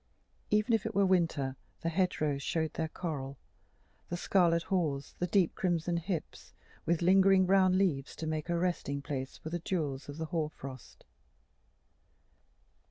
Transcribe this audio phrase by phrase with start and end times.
[0.49, 3.37] Even if it were winter, the hedgerows showed their coral,
[4.09, 6.53] the scarlet haws, the deep crimson hips,
[6.87, 10.49] with lingering brown leaves to make a resting place for the jewels of the hoar
[10.49, 11.05] frost.